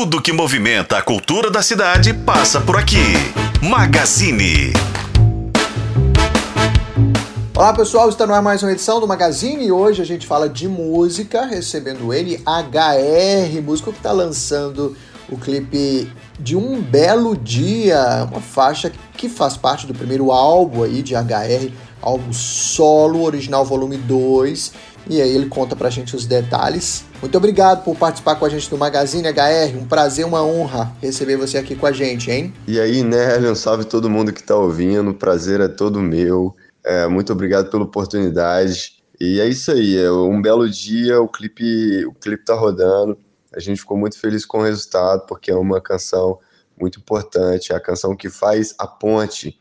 Tudo 0.00 0.22
que 0.22 0.32
movimenta 0.32 0.96
a 0.96 1.02
cultura 1.02 1.50
da 1.50 1.60
cidade 1.60 2.14
passa 2.14 2.58
por 2.58 2.78
aqui. 2.78 2.96
Magazine. 3.60 4.72
Olá 7.54 7.74
pessoal, 7.74 8.08
está 8.08 8.26
no 8.26 8.32
ar 8.32 8.40
mais 8.40 8.62
uma 8.62 8.72
edição 8.72 8.98
do 8.98 9.06
Magazine 9.06 9.62
e 9.62 9.70
hoje 9.70 10.00
a 10.00 10.06
gente 10.06 10.26
fala 10.26 10.48
de 10.48 10.66
música, 10.66 11.44
recebendo 11.44 12.14
ele, 12.14 12.42
HR, 12.46 13.60
músico 13.60 13.92
que 13.92 13.98
está 13.98 14.10
lançando 14.10 14.96
o 15.28 15.36
clipe 15.36 16.10
de 16.38 16.56
Um 16.56 16.80
Belo 16.80 17.36
Dia, 17.36 18.26
uma 18.30 18.40
faixa 18.40 18.90
que 19.18 19.28
faz 19.28 19.58
parte 19.58 19.86
do 19.86 19.92
primeiro 19.92 20.32
álbum 20.32 20.82
aí 20.82 21.02
de 21.02 21.14
HR, 21.14 21.70
álbum 22.02 22.32
solo, 22.32 23.22
original 23.22 23.64
volume 23.64 23.96
2, 23.96 24.72
e 25.08 25.20
aí 25.20 25.34
ele 25.34 25.46
conta 25.46 25.74
pra 25.74 25.90
gente 25.90 26.14
os 26.14 26.26
detalhes. 26.26 27.04
Muito 27.20 27.36
obrigado 27.36 27.84
por 27.84 27.96
participar 27.96 28.36
com 28.36 28.44
a 28.44 28.48
gente 28.48 28.68
do 28.68 28.78
Magazine 28.78 29.28
HR, 29.28 29.76
um 29.76 29.86
prazer, 29.86 30.24
uma 30.24 30.42
honra 30.42 30.94
receber 31.00 31.36
você 31.36 31.58
aqui 31.58 31.74
com 31.74 31.86
a 31.86 31.92
gente, 31.92 32.30
hein? 32.30 32.52
E 32.66 32.78
aí, 32.80 33.02
Nélio, 33.02 33.54
salve 33.56 33.84
todo 33.84 34.10
mundo 34.10 34.32
que 34.32 34.42
tá 34.42 34.56
ouvindo, 34.56 35.10
o 35.10 35.14
prazer 35.14 35.60
é 35.60 35.68
todo 35.68 36.00
meu. 36.00 36.54
É, 36.84 37.06
muito 37.06 37.32
obrigado 37.32 37.70
pela 37.70 37.84
oportunidade. 37.84 39.00
E 39.20 39.38
é 39.40 39.46
isso 39.46 39.70
aí, 39.70 39.98
é 39.98 40.10
um 40.10 40.40
belo 40.40 40.68
dia, 40.68 41.20
o 41.20 41.28
clipe, 41.28 42.06
o 42.06 42.14
clipe 42.14 42.44
tá 42.44 42.54
rodando. 42.54 43.18
A 43.54 43.60
gente 43.60 43.80
ficou 43.80 43.98
muito 43.98 44.18
feliz 44.18 44.46
com 44.46 44.58
o 44.58 44.62
resultado, 44.62 45.26
porque 45.26 45.50
é 45.50 45.56
uma 45.56 45.80
canção 45.80 46.38
muito 46.80 46.98
importante, 46.98 47.72
é 47.72 47.76
a 47.76 47.80
canção 47.80 48.16
que 48.16 48.30
faz 48.30 48.74
a 48.78 48.86
ponte 48.86 49.58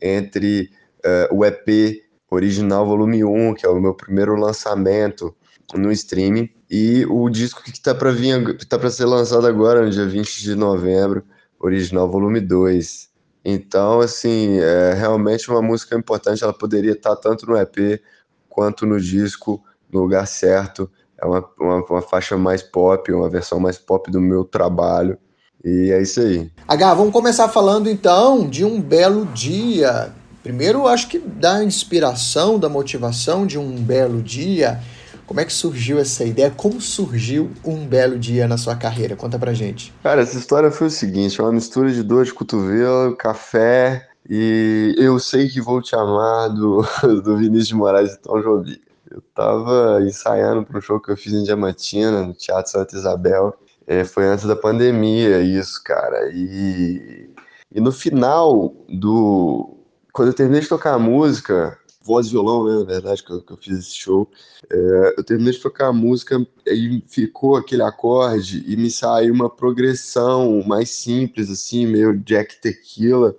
entre 0.00 0.70
uh, 1.04 1.34
o 1.34 1.44
EP 1.44 2.02
original 2.30 2.86
volume 2.86 3.24
1, 3.24 3.54
que 3.54 3.66
é 3.66 3.68
o 3.68 3.80
meu 3.80 3.94
primeiro 3.94 4.36
lançamento 4.36 5.34
no 5.74 5.90
streaming, 5.92 6.48
e 6.70 7.04
o 7.06 7.28
disco 7.28 7.62
que 7.62 7.70
está 7.70 7.94
para 7.94 8.12
vir, 8.12 8.56
tá 8.68 8.78
para 8.78 8.90
ser 8.90 9.04
lançado 9.04 9.46
agora, 9.46 9.82
no 9.82 9.90
dia 9.90 10.06
20 10.06 10.42
de 10.42 10.54
novembro, 10.54 11.24
original 11.58 12.08
volume 12.08 12.40
2. 12.40 13.08
Então, 13.44 14.00
assim, 14.00 14.58
é 14.58 14.94
realmente 14.94 15.50
uma 15.50 15.62
música 15.62 15.96
importante, 15.96 16.44
ela 16.44 16.52
poderia 16.52 16.92
estar 16.92 17.16
tá 17.16 17.22
tanto 17.22 17.46
no 17.46 17.56
EP 17.56 18.00
quanto 18.48 18.86
no 18.86 19.00
disco, 19.00 19.62
no 19.90 20.00
lugar 20.00 20.26
certo. 20.26 20.90
É 21.20 21.26
uma, 21.26 21.44
uma, 21.58 21.84
uma 21.84 22.02
faixa 22.02 22.36
mais 22.36 22.62
pop, 22.62 23.12
uma 23.12 23.28
versão 23.28 23.58
mais 23.60 23.78
pop 23.78 24.10
do 24.10 24.20
meu 24.20 24.44
trabalho. 24.44 25.18
E 25.64 25.90
é 25.92 26.00
isso 26.00 26.20
aí. 26.20 26.50
H, 26.66 26.94
vamos 26.94 27.12
começar 27.12 27.48
falando 27.48 27.90
então 27.90 28.48
de 28.48 28.64
um 28.64 28.80
belo 28.80 29.26
dia. 29.26 30.12
Primeiro, 30.42 30.86
acho 30.86 31.08
que 31.08 31.18
da 31.18 31.62
inspiração, 31.62 32.58
da 32.58 32.68
motivação 32.68 33.46
de 33.46 33.58
um 33.58 33.76
belo 33.76 34.22
dia. 34.22 34.80
Como 35.26 35.38
é 35.38 35.44
que 35.44 35.52
surgiu 35.52 35.98
essa 35.98 36.24
ideia? 36.24 36.50
Como 36.50 36.80
surgiu 36.80 37.52
um 37.64 37.86
belo 37.86 38.18
dia 38.18 38.48
na 38.48 38.56
sua 38.56 38.74
carreira? 38.74 39.14
Conta 39.14 39.38
pra 39.38 39.52
gente. 39.52 39.92
Cara, 40.02 40.22
essa 40.22 40.36
história 40.36 40.70
foi 40.70 40.88
o 40.88 40.90
seguinte: 40.90 41.40
é 41.40 41.44
uma 41.44 41.52
mistura 41.52 41.92
de 41.92 42.02
dor 42.02 42.24
de 42.24 42.34
cotovelo, 42.34 43.14
café 43.16 44.08
e 44.28 44.94
Eu 44.98 45.18
Sei 45.18 45.48
Que 45.48 45.60
Vou 45.60 45.80
Te 45.82 45.94
Amar 45.94 46.50
do, 46.50 46.84
do 47.22 47.36
Vinícius 47.36 47.68
de 47.68 47.74
Moraes 47.74 48.12
e 48.14 48.20
Tom 48.20 48.40
Jobim. 48.40 48.80
Eu 49.10 49.22
tava 49.34 50.00
ensaiando 50.02 50.64
para 50.64 50.78
um 50.78 50.80
show 50.80 51.00
que 51.00 51.10
eu 51.10 51.16
fiz 51.16 51.32
em 51.32 51.42
Diamantina, 51.42 52.24
no 52.24 52.32
Teatro 52.32 52.70
Santa 52.70 52.96
Isabel. 52.96 53.54
É, 53.86 54.04
foi 54.04 54.24
antes 54.24 54.44
da 54.44 54.54
pandemia, 54.54 55.40
isso, 55.40 55.82
cara. 55.82 56.30
E, 56.32 57.28
e 57.72 57.80
no 57.80 57.90
final 57.90 58.72
do. 58.88 59.79
Quando 60.12 60.28
eu 60.28 60.34
terminei 60.34 60.60
de 60.60 60.68
tocar 60.68 60.94
a 60.94 60.98
música, 60.98 61.78
voz 62.02 62.26
e 62.26 62.30
violão, 62.30 62.64
né, 62.64 62.78
na 62.78 62.84
verdade, 62.84 63.22
que 63.22 63.30
eu, 63.30 63.42
que 63.42 63.52
eu 63.52 63.56
fiz 63.56 63.78
esse 63.78 63.94
show, 63.94 64.28
é, 64.70 65.14
eu 65.16 65.24
terminei 65.24 65.52
de 65.52 65.60
tocar 65.60 65.88
a 65.88 65.92
música 65.92 66.44
e 66.66 67.02
ficou 67.08 67.56
aquele 67.56 67.82
acorde 67.82 68.64
e 68.66 68.76
me 68.76 68.90
saiu 68.90 69.32
uma 69.34 69.50
progressão 69.50 70.62
mais 70.66 70.90
simples, 70.90 71.50
assim, 71.50 71.86
meio 71.86 72.18
Jack 72.18 72.60
Tequila. 72.60 73.36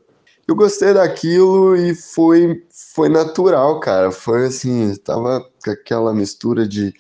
Eu 0.48 0.56
gostei 0.56 0.94
daquilo 0.94 1.76
e 1.76 1.96
foi, 1.96 2.64
foi 2.70 3.10
natural, 3.10 3.80
cara. 3.80 4.12
Foi 4.12 4.46
assim, 4.46 4.96
tava 4.96 5.48
com 5.64 5.72
aquela 5.72 6.14
mistura 6.14 6.68
de 6.68 6.94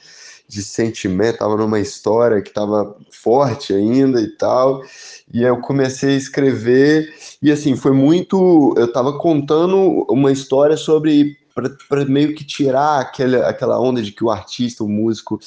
de 0.51 0.61
sentimento, 0.61 1.35
estava 1.35 1.55
numa 1.55 1.79
história 1.79 2.41
que 2.41 2.49
estava 2.49 2.93
forte 3.09 3.73
ainda 3.73 4.19
e 4.19 4.27
tal. 4.27 4.83
E 5.33 5.43
eu 5.43 5.57
comecei 5.61 6.13
a 6.13 6.17
escrever, 6.17 7.07
e 7.41 7.49
assim, 7.49 7.77
foi 7.77 7.93
muito. 7.93 8.73
Eu 8.77 8.85
estava 8.85 9.17
contando 9.17 10.05
uma 10.09 10.29
história 10.29 10.75
sobre. 10.75 11.37
para 11.87 12.05
meio 12.05 12.35
que 12.35 12.43
tirar 12.43 12.99
aquela, 12.99 13.47
aquela 13.47 13.79
onda 13.79 14.01
de 14.01 14.11
que 14.11 14.25
o 14.25 14.29
artista, 14.29 14.83
o 14.83 14.89
músico, 14.89 15.39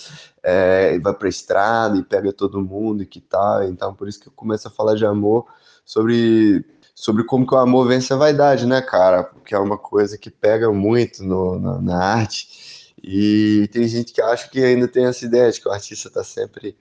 é, 0.43 0.98
vai 0.98 1.12
para 1.12 1.28
a 1.28 1.31
estrada 1.31 1.98
e 1.98 2.03
pega 2.03 2.32
todo 2.32 2.62
mundo 2.62 3.03
e 3.03 3.06
que 3.06 3.20
tal. 3.20 3.62
Então, 3.64 3.94
por 3.94 4.09
isso 4.09 4.19
que 4.19 4.28
eu 4.28 4.32
começo 4.34 4.66
a 4.69 4.70
falar 4.70 4.94
de 4.94 5.04
amor, 5.04 5.44
sobre 5.84 6.64
sobre 6.94 7.25
como 7.25 7.47
que 7.47 7.54
o 7.54 7.59
amor 7.59 7.88
vence 7.88 8.12
a 8.12 8.16
vaidade, 8.16 8.66
né, 8.66 8.81
cara? 8.81 9.25
Porque 9.25 9.54
é 9.54 9.59
uma 9.59 9.76
coisa 9.76 10.16
que 10.16 10.31
pega 10.31 10.72
muito 10.72 11.25
no, 11.25 11.59
na, 11.59 11.81
na 11.81 12.04
arte 12.04 12.74
e 13.06 13.69
tem 13.69 13.87
gente 13.87 14.12
que 14.12 14.22
acha 14.22 14.48
que 14.48 14.65
ainda 14.65 14.88
tem 14.88 15.04
essa 15.04 15.25
ideia 15.25 15.53
de 15.53 15.60
que 15.60 15.69
o 15.69 15.72
artista 15.72 16.09
está 16.09 16.25
sempre 16.25 16.76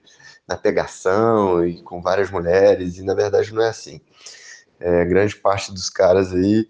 na 0.48 0.56
pegação 0.56 1.66
e 1.66 1.82
com 1.82 2.00
várias 2.00 2.30
mulheres, 2.30 2.96
e 2.96 3.02
na 3.02 3.14
verdade 3.14 3.52
não 3.52 3.62
é 3.62 3.68
assim. 3.68 4.00
É, 4.80 5.04
grande 5.04 5.36
parte 5.36 5.72
dos 5.72 5.90
caras 5.90 6.32
aí 6.32 6.66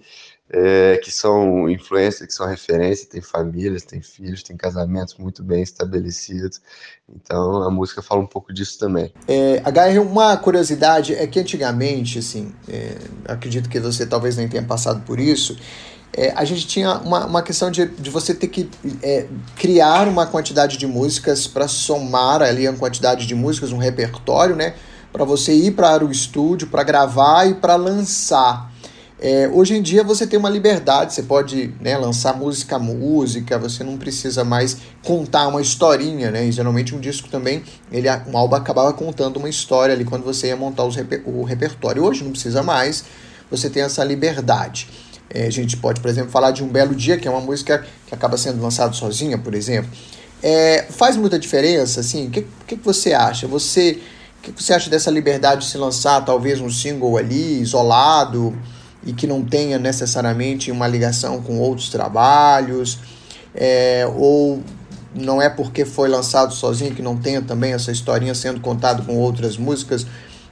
é, 0.50 0.98
que 0.98 1.10
são 1.10 1.68
influência, 1.70 2.26
que 2.26 2.32
são 2.32 2.46
referência, 2.46 3.08
tem 3.08 3.20
famílias, 3.20 3.82
tem 3.82 4.00
filhos, 4.02 4.42
tem 4.42 4.56
casamentos 4.56 5.16
muito 5.16 5.42
bem 5.42 5.62
estabelecidos. 5.62 6.60
Então 7.08 7.62
a 7.62 7.70
música 7.70 8.02
fala 8.02 8.20
um 8.20 8.26
pouco 8.26 8.52
disso 8.52 8.78
também. 8.78 9.12
É, 9.26 9.62
HR, 9.64 10.00
uma 10.00 10.36
curiosidade 10.36 11.14
é 11.14 11.26
que 11.26 11.40
antigamente, 11.40 12.18
assim, 12.18 12.52
é, 12.68 12.96
acredito 13.26 13.68
que 13.68 13.80
você 13.80 14.06
talvez 14.06 14.36
nem 14.36 14.48
tenha 14.48 14.62
passado 14.62 15.02
por 15.04 15.18
isso, 15.18 15.56
é, 16.16 16.32
a 16.36 16.44
gente 16.44 16.66
tinha 16.66 16.98
uma, 16.98 17.26
uma 17.26 17.42
questão 17.42 17.70
de, 17.70 17.86
de 17.86 18.08
você 18.08 18.32
ter 18.32 18.46
que 18.46 18.70
é, 19.02 19.26
criar 19.56 20.06
uma 20.06 20.26
quantidade 20.26 20.76
de 20.76 20.86
músicas 20.86 21.46
para 21.48 21.66
somar 21.66 22.40
ali 22.40 22.68
a 22.68 22.72
quantidade 22.72 23.26
de 23.26 23.34
músicas, 23.34 23.72
um 23.72 23.78
repertório, 23.78 24.54
né? 24.54 24.74
Para 25.12 25.24
você 25.24 25.52
ir 25.52 25.72
para 25.72 26.04
o 26.04 26.10
estúdio, 26.10 26.68
para 26.68 26.84
gravar 26.84 27.46
e 27.46 27.54
para 27.54 27.74
lançar. 27.74 28.72
É, 29.18 29.48
hoje 29.52 29.74
em 29.74 29.82
dia 29.82 30.04
você 30.04 30.26
tem 30.26 30.38
uma 30.38 30.50
liberdade, 30.50 31.14
você 31.14 31.22
pode 31.22 31.72
né, 31.80 31.96
lançar 31.96 32.36
música 32.36 32.76
a 32.76 32.78
música, 32.78 33.58
você 33.58 33.82
não 33.82 33.96
precisa 33.96 34.44
mais 34.44 34.76
contar 35.04 35.48
uma 35.48 35.60
historinha, 35.60 36.30
né? 36.30 36.46
E 36.46 36.52
geralmente 36.52 36.94
um 36.94 37.00
disco 37.00 37.28
também, 37.28 37.62
ele, 37.90 38.08
um 38.28 38.36
álbum 38.36 38.54
acabava 38.54 38.92
contando 38.92 39.38
uma 39.38 39.48
história 39.48 39.94
ali 39.94 40.04
quando 40.04 40.22
você 40.22 40.48
ia 40.48 40.56
montar 40.56 40.84
os, 40.84 40.96
o 41.24 41.42
repertório. 41.42 42.04
Hoje 42.04 42.22
não 42.22 42.30
precisa 42.30 42.62
mais, 42.62 43.04
você 43.50 43.68
tem 43.68 43.82
essa 43.82 44.04
liberdade. 44.04 44.88
É, 45.30 45.46
a 45.46 45.50
gente 45.50 45.76
pode, 45.76 46.00
por 46.00 46.10
exemplo, 46.10 46.30
falar 46.30 46.50
de 46.50 46.62
Um 46.62 46.68
Belo 46.68 46.94
Dia, 46.94 47.16
que 47.16 47.26
é 47.26 47.30
uma 47.30 47.40
música 47.40 47.84
que 48.06 48.14
acaba 48.14 48.36
sendo 48.36 48.62
lançada 48.62 48.92
sozinha, 48.92 49.38
por 49.38 49.54
exemplo. 49.54 49.90
É, 50.42 50.86
faz 50.90 51.16
muita 51.16 51.38
diferença, 51.38 52.00
assim? 52.00 52.28
O 52.28 52.30
que, 52.30 52.46
que, 52.66 52.76
que, 52.76 52.84
você 52.84 53.12
acha? 53.12 53.46
Você, 53.46 54.00
o 54.38 54.42
que, 54.42 54.52
que 54.52 54.62
você 54.62 54.74
acha 54.74 54.90
dessa 54.90 55.10
liberdade 55.10 55.62
de 55.62 55.70
se 55.70 55.78
lançar 55.78 56.24
talvez 56.24 56.60
um 56.60 56.70
single 56.70 57.16
ali, 57.16 57.60
isolado, 57.60 58.54
e 59.06 59.12
que 59.12 59.26
não 59.26 59.42
tenha 59.42 59.78
necessariamente 59.78 60.70
uma 60.70 60.86
ligação 60.86 61.40
com 61.42 61.58
outros 61.58 61.88
trabalhos? 61.88 62.98
É, 63.54 64.06
ou 64.14 64.62
não 65.14 65.40
é 65.40 65.48
porque 65.48 65.84
foi 65.84 66.08
lançado 66.08 66.52
sozinho 66.52 66.94
que 66.94 67.02
não 67.02 67.16
tenha 67.16 67.40
também 67.40 67.72
essa 67.72 67.90
historinha 67.90 68.34
sendo 68.34 68.60
contada 68.60 69.02
com 69.02 69.16
outras 69.16 69.56
músicas? 69.56 70.06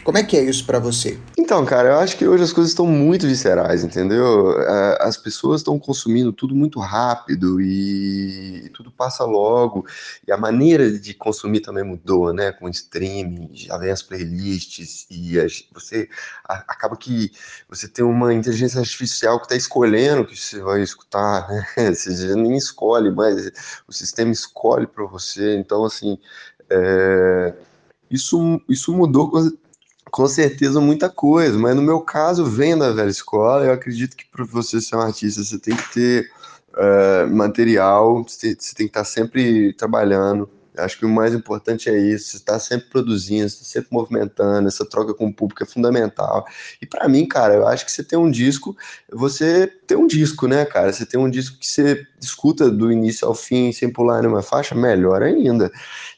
Como 0.04 0.18
é 0.18 0.24
que 0.24 0.36
é 0.36 0.42
isso 0.42 0.66
para 0.66 0.80
você? 0.80 1.16
Então, 1.38 1.64
cara, 1.64 1.90
eu 1.90 1.98
acho 1.98 2.16
que 2.16 2.26
hoje 2.26 2.42
as 2.42 2.52
coisas 2.52 2.72
estão 2.72 2.86
muito 2.86 3.24
viscerais, 3.24 3.84
entendeu? 3.84 4.60
É, 4.60 4.98
as 5.00 5.16
pessoas 5.16 5.60
estão 5.60 5.78
consumindo 5.78 6.32
tudo 6.32 6.56
muito 6.56 6.80
rápido 6.80 7.60
e 7.60 8.68
tudo 8.74 8.90
passa 8.90 9.24
logo. 9.24 9.86
E 10.26 10.32
a 10.32 10.36
maneira 10.36 10.90
de 10.90 11.14
consumir 11.14 11.60
também 11.60 11.84
mudou, 11.84 12.32
né? 12.32 12.50
Com 12.50 12.68
streaming, 12.68 13.50
já 13.52 13.78
vem 13.78 13.90
as 13.90 14.02
playlists 14.02 15.06
e 15.08 15.36
você 15.72 16.08
acaba 16.44 16.96
que 16.96 17.30
você 17.68 17.86
tem 17.86 18.04
uma 18.04 18.34
inteligência 18.34 18.80
artificial 18.80 19.38
que 19.38 19.46
está 19.46 19.56
escolhendo 19.56 20.22
o 20.22 20.26
que 20.26 20.36
você 20.36 20.60
vai 20.60 20.82
escutar, 20.82 21.48
né? 21.48 21.66
Você 21.94 22.34
nem 22.34 22.56
escolhe, 22.56 23.10
mas 23.10 23.50
o 23.86 23.92
sistema 23.92 24.32
escolhe 24.32 24.86
para 24.86 25.04
você. 25.04 25.56
Então, 25.56 25.84
assim, 25.84 26.18
é... 26.68 27.54
isso, 28.10 28.60
isso 28.68 28.92
mudou 28.92 29.30
com 30.12 30.28
certeza 30.28 30.78
muita 30.78 31.08
coisa, 31.08 31.58
mas 31.58 31.74
no 31.74 31.80
meu 31.80 31.98
caso, 32.02 32.44
vem 32.44 32.76
da 32.76 32.92
velha 32.92 33.08
escola, 33.08 33.64
eu 33.64 33.72
acredito 33.72 34.14
que 34.14 34.26
para 34.30 34.44
você 34.44 34.78
ser 34.78 34.94
um 34.94 35.00
artista, 35.00 35.42
você 35.42 35.58
tem 35.58 35.74
que 35.74 35.90
ter 35.90 36.30
uh, 36.74 37.34
material, 37.34 38.22
você 38.22 38.48
tem, 38.48 38.56
você 38.58 38.74
tem, 38.74 38.86
que 38.86 38.90
estar 38.90 39.00
tá 39.00 39.04
sempre 39.06 39.72
trabalhando, 39.72 40.50
Acho 40.76 40.98
que 40.98 41.04
o 41.04 41.08
mais 41.08 41.34
importante 41.34 41.90
é 41.90 41.98
isso, 41.98 42.36
estar 42.36 42.58
sempre 42.58 42.88
produzindo, 42.88 43.46
estar 43.46 43.64
sempre 43.64 43.88
movimentando, 43.92 44.68
essa 44.68 44.88
troca 44.88 45.12
com 45.12 45.26
o 45.26 45.34
público 45.34 45.62
é 45.62 45.66
fundamental. 45.66 46.46
E 46.80 46.86
para 46.86 47.06
mim, 47.08 47.26
cara, 47.26 47.54
eu 47.54 47.66
acho 47.66 47.84
que 47.84 47.92
você 47.92 48.02
tem 48.02 48.18
um 48.18 48.30
disco, 48.30 48.74
você 49.10 49.66
tem 49.86 49.96
um 49.96 50.06
disco, 50.06 50.46
né, 50.46 50.64
cara? 50.64 50.90
Você 50.92 51.04
tem 51.04 51.20
um 51.20 51.28
disco 51.28 51.58
que 51.58 51.66
você 51.66 52.06
escuta 52.20 52.70
do 52.70 52.90
início 52.90 53.28
ao 53.28 53.34
fim, 53.34 53.70
sem 53.70 53.92
pular 53.92 54.22
nenhuma 54.22 54.42
faixa, 54.42 54.74
melhor 54.74 55.22
ainda. 55.22 55.70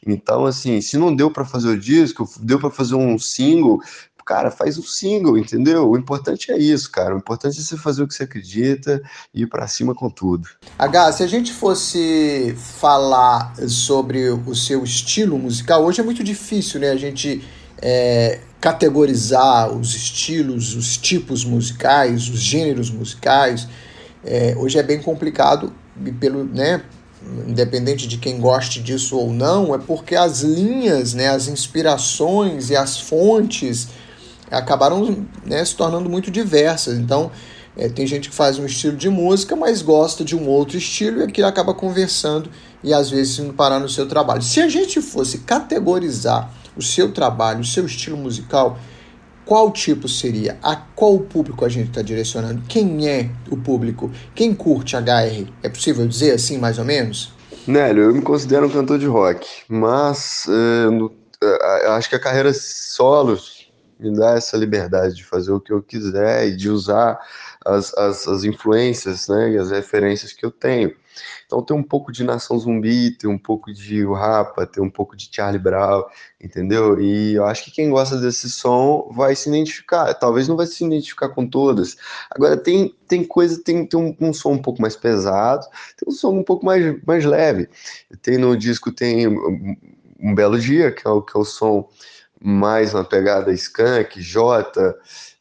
Então, 0.07 0.45
assim, 0.45 0.81
se 0.81 0.97
não 0.97 1.15
deu 1.15 1.31
para 1.31 1.45
fazer 1.45 1.69
o 1.69 1.79
disco, 1.79 2.29
deu 2.41 2.61
para 2.61 2.71
fazer 2.71 2.95
um 2.95 3.19
single, 3.19 3.81
cara, 4.25 4.51
faz 4.51 4.79
um 4.79 4.83
single, 4.83 5.37
entendeu? 5.37 5.91
O 5.91 5.97
importante 5.97 6.51
é 6.51 6.59
isso, 6.59 6.91
cara. 6.91 7.15
O 7.15 7.19
importante 7.19 7.59
é 7.59 7.63
você 7.63 7.77
fazer 7.77 8.03
o 8.03 8.09
que 8.09 8.15
você 8.15 8.25
acredita 8.25 9.03
e 9.33 9.43
ir 9.43 9.47
pra 9.47 9.67
cima 9.67 9.95
com 9.95 10.09
tudo. 10.09 10.49
H, 10.79 11.13
se 11.13 11.23
a 11.23 11.27
gente 11.27 11.53
fosse 11.53 12.57
falar 12.57 13.55
sobre 13.69 14.31
o 14.31 14.55
seu 14.55 14.83
estilo 14.83 15.39
musical, 15.39 15.85
hoje 15.85 16.01
é 16.01 16.05
muito 16.05 16.25
difícil, 16.25 16.81
né? 16.81 16.91
A 16.91 16.97
gente 16.97 17.45
é, 17.79 18.41
categorizar 18.61 19.71
os 19.71 19.95
estilos, 19.95 20.75
os 20.75 20.97
tipos 20.97 21.45
musicais, 21.45 22.29
os 22.29 22.41
gêneros 22.41 22.91
musicais. 22.91 23.69
É, 24.25 24.55
hoje 24.57 24.79
é 24.79 24.83
bem 24.83 25.01
complicado, 25.01 25.73
pelo, 26.19 26.45
né, 26.45 26.83
independente 27.47 28.07
de 28.09 28.19
quem 28.19 28.39
goste 28.41 28.83
disso 28.83 29.17
ou 29.17 29.33
não, 29.33 29.75
é 29.75 29.79
porque 29.79 30.15
as 30.15 30.41
linhas, 30.41 31.15
né, 31.15 31.29
as 31.29 31.49
inspirações 31.49 32.71
e 32.71 32.77
as 32.77 32.99
fontes 32.99 33.89
acabaram 34.59 35.27
né, 35.45 35.65
se 35.65 35.75
tornando 35.75 36.09
muito 36.09 36.31
diversas. 36.31 36.99
Então, 36.99 37.31
é, 37.77 37.89
tem 37.89 38.07
gente 38.07 38.29
que 38.29 38.35
faz 38.35 38.59
um 38.59 38.67
estilo 38.67 38.97
de 38.97 39.09
música, 39.09 39.57
mas 39.57 39.83
gosta 39.83 40.25
de 40.25 40.37
um 40.37 40.49
outro 40.49 40.77
estilo 40.77 41.21
e 41.21 41.25
aquilo 41.25 41.47
acaba 41.47 41.75
conversando 41.75 42.49
e 42.83 42.93
às 42.95 43.11
vezes 43.11 43.39
indo 43.39 43.53
parar 43.53 43.81
no 43.81 43.89
seu 43.89 44.07
trabalho. 44.07 44.43
Se 44.43 44.61
a 44.61 44.69
gente 44.69 45.01
fosse 45.01 45.39
categorizar 45.39 46.51
o 46.77 46.83
seu 46.83 47.11
trabalho, 47.11 47.61
o 47.61 47.65
seu 47.65 47.87
estilo 47.87 48.17
musical, 48.17 48.79
qual 49.45 49.71
tipo 49.73 50.09
seria? 50.09 50.59
A 50.63 50.77
qual 50.77 51.19
público 51.19 51.65
a 51.65 51.69
gente 51.69 51.89
está 51.89 52.01
direcionando? 52.01 52.63
Quem 52.69 53.09
é 53.09 53.29
o 53.51 53.57
público? 53.57 54.11
Quem 54.35 54.55
curte 54.55 54.97
HR? 54.97 55.49
É 55.63 55.69
possível 55.69 56.07
dizer 56.07 56.33
assim, 56.33 56.59
mais 56.59 56.79
ou 56.79 56.85
menos? 56.85 57.33
Nélio, 57.67 58.05
eu 58.05 58.15
me 58.15 58.23
considero 58.23 58.67
um 58.67 58.71
cantor 58.71 58.99
de 58.99 59.07
rock, 59.07 59.47
mas 59.69 60.45
uh, 60.47 60.91
no, 60.91 61.07
uh, 61.07 61.91
acho 61.93 62.09
que 62.09 62.15
a 62.15 62.21
carreira 62.21 62.53
solo 62.55 63.39
me 64.05 64.17
dá 64.17 64.35
essa 64.35 64.57
liberdade 64.57 65.15
de 65.15 65.25
fazer 65.25 65.53
o 65.53 65.61
que 65.61 65.73
eu 65.73 65.83
quiser 65.83 66.49
e 66.49 66.57
de 66.57 66.69
usar 66.69 67.19
as, 67.65 67.93
as, 67.95 68.29
as 68.29 68.45
influências 68.45 69.29
né, 69.29 69.53
e 69.53 69.59
as 69.59 69.71
referências 69.71 70.33
que 70.33 70.45
eu 70.45 70.51
tenho. 70.51 70.95
Então 71.47 71.63
tem 71.63 71.77
um 71.77 71.83
pouco 71.83 72.11
de 72.11 72.25
Nação 72.25 72.59
Zumbi, 72.59 73.13
tem 73.13 73.31
um 73.31 73.39
pouco 73.39 73.73
de 73.73 74.05
O 74.05 74.13
Rapa, 74.13 74.67
tem 74.67 74.83
um 74.83 74.91
pouco 74.91 75.17
de 75.17 75.29
Charlie 75.31 75.63
Brown, 75.63 76.03
entendeu? 76.41 77.01
E 77.01 77.35
eu 77.35 77.45
acho 77.45 77.65
que 77.65 77.71
quem 77.71 77.91
gosta 77.91 78.17
desse 78.17 78.51
som 78.51 79.09
vai 79.15 79.37
se 79.37 79.49
identificar. 79.49 80.13
Talvez 80.15 80.49
não 80.49 80.57
vai 80.57 80.67
se 80.67 80.85
identificar 80.85 81.29
com 81.29 81.47
todas. 81.47 81.97
Agora 82.31 82.57
tem, 82.57 82.95
tem 83.07 83.25
coisa, 83.25 83.63
tem, 83.63 83.87
tem 83.87 84.01
um, 84.01 84.17
um 84.21 84.33
som 84.33 84.53
um 84.53 84.63
pouco 84.63 84.83
mais 84.83 84.97
pesado, 84.97 85.67
tem 85.97 86.09
um 86.09 86.13
som 86.13 86.33
um 86.33 86.43
pouco 86.43 86.67
mais, 86.67 87.01
mais 87.07 87.25
leve. 87.25 87.69
Tem 88.21 88.37
no 88.37 88.57
disco, 88.57 88.91
tem 88.91 89.29
um 90.19 90.35
belo 90.35 90.59
dia, 90.59 90.91
que 90.91 91.07
é 91.07 91.11
o, 91.11 91.23
que 91.23 91.37
é 91.37 91.41
o 91.41 91.45
som 91.45 91.89
mais 92.47 92.93
uma 92.93 93.03
pegada 93.03 93.51
skunk, 93.55 94.21
J, 94.21 94.95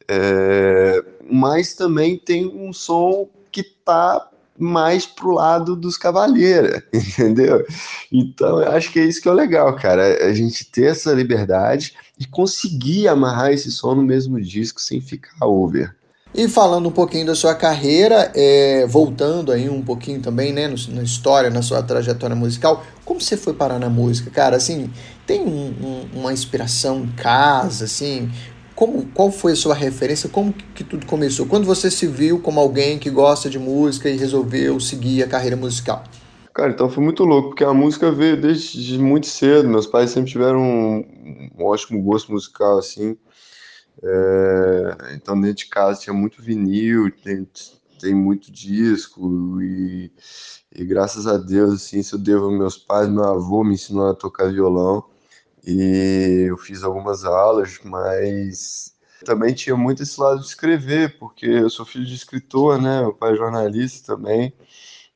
é, 0.08 1.04
mas 1.30 1.74
também 1.74 2.16
tem 2.16 2.46
um 2.46 2.72
som 2.72 3.28
que 3.52 3.62
tá 3.62 4.30
mais 4.58 5.04
pro 5.04 5.32
lado 5.32 5.76
dos 5.76 5.98
Cavalheira, 5.98 6.82
entendeu? 6.94 7.62
Então, 8.10 8.62
eu 8.62 8.72
acho 8.72 8.90
que 8.90 9.00
é 9.00 9.04
isso 9.04 9.20
que 9.20 9.28
é 9.28 9.32
legal, 9.32 9.76
cara, 9.76 10.26
a 10.26 10.32
gente 10.32 10.64
ter 10.70 10.86
essa 10.86 11.12
liberdade 11.12 11.92
e 12.18 12.24
conseguir 12.24 13.06
amarrar 13.06 13.52
esse 13.52 13.70
som 13.70 13.94
no 13.94 14.02
mesmo 14.02 14.40
disco 14.40 14.80
sem 14.80 14.98
ficar 14.98 15.46
over. 15.46 15.94
E 16.34 16.48
falando 16.48 16.88
um 16.88 16.92
pouquinho 16.92 17.26
da 17.26 17.34
sua 17.34 17.54
carreira, 17.54 18.32
é, 18.34 18.84
voltando 18.88 19.52
aí 19.52 19.68
um 19.68 19.80
pouquinho 19.80 20.20
também, 20.20 20.52
né, 20.52 20.66
no, 20.66 20.76
na 20.88 21.02
história, 21.02 21.48
na 21.48 21.62
sua 21.62 21.80
trajetória 21.80 22.34
musical, 22.34 22.84
como 23.04 23.20
você 23.20 23.36
foi 23.36 23.54
parar 23.54 23.78
na 23.78 23.88
música, 23.88 24.30
cara? 24.30 24.56
Assim, 24.56 24.90
tem 25.26 25.40
um, 25.42 25.74
um, 25.80 26.20
uma 26.20 26.32
inspiração 26.32 27.00
em 27.00 27.12
casa, 27.12 27.84
assim? 27.84 28.30
Como, 28.74 29.06
qual 29.14 29.30
foi 29.30 29.52
a 29.52 29.56
sua 29.56 29.74
referência? 29.74 30.28
Como 30.28 30.52
que, 30.52 30.64
que 30.74 30.84
tudo 30.84 31.06
começou? 31.06 31.46
Quando 31.46 31.64
você 31.64 31.90
se 31.90 32.06
viu 32.06 32.40
como 32.40 32.58
alguém 32.58 32.98
que 32.98 33.08
gosta 33.08 33.48
de 33.48 33.58
música 33.58 34.08
e 34.08 34.16
resolveu 34.16 34.80
seguir 34.80 35.22
a 35.22 35.28
carreira 35.28 35.56
musical? 35.56 36.02
Cara, 36.52 36.70
então 36.70 36.88
foi 36.88 37.02
muito 37.02 37.24
louco, 37.24 37.48
porque 37.50 37.64
a 37.64 37.74
música 37.74 38.12
veio 38.12 38.40
desde 38.40 38.98
muito 38.98 39.26
cedo. 39.26 39.68
Meus 39.68 39.86
pais 39.86 40.10
sempre 40.10 40.30
tiveram 40.30 40.60
um, 40.60 41.50
ótimo 41.58 42.02
gosto 42.02 42.32
musical, 42.32 42.78
assim. 42.78 43.16
É, 44.02 45.14
então, 45.14 45.40
dentro 45.40 45.56
de 45.56 45.66
casa 45.66 46.00
tinha 46.00 46.14
muito 46.14 46.42
vinil, 46.42 47.10
tem, 47.22 47.46
tem 48.00 48.14
muito 48.14 48.52
disco, 48.52 49.60
e, 49.62 50.12
e 50.74 50.84
graças 50.84 51.26
a 51.26 51.38
Deus, 51.38 51.74
assim, 51.74 52.00
isso 52.00 52.16
eu 52.16 52.18
devo 52.20 52.46
aos 52.46 52.58
meus 52.58 52.76
pais, 52.76 53.08
meu 53.08 53.24
avô 53.24 53.64
me 53.64 53.74
ensinou 53.74 54.08
a 54.08 54.14
tocar 54.14 54.52
violão, 54.52 55.04
e 55.66 56.46
eu 56.48 56.56
fiz 56.56 56.82
algumas 56.82 57.24
aulas, 57.24 57.78
mas 57.84 58.94
também 59.24 59.54
tinha 59.54 59.76
muito 59.76 60.02
esse 60.02 60.20
lado 60.20 60.40
de 60.40 60.46
escrever, 60.46 61.18
porque 61.18 61.46
eu 61.46 61.70
sou 61.70 61.86
filho 61.86 62.04
de 62.04 62.14
escritor, 62.14 62.80
né, 62.80 63.00
meu 63.00 63.14
pai 63.14 63.32
é 63.32 63.36
jornalista 63.36 64.14
também, 64.14 64.52